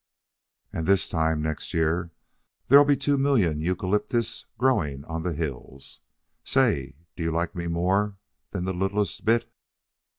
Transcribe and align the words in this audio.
And 0.73 0.87
this 0.87 1.07
time 1.07 1.43
next 1.43 1.75
year 1.75 2.09
there'll 2.69 2.85
be 2.85 2.95
two 2.97 3.19
million 3.19 3.61
eucalyptus 3.61 4.47
growing 4.57 5.05
on 5.05 5.21
the 5.21 5.33
hills. 5.33 5.99
Say 6.43 6.95
do 7.15 7.21
you 7.21 7.29
like 7.29 7.53
me 7.53 7.67
more 7.67 8.17
than 8.49 8.65
the 8.65 8.73
littlest 8.73 9.23
bit?" 9.25 9.53